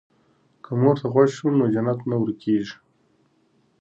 [0.63, 2.75] که مور ته غوږ شو نو جنت نه ورکيږي.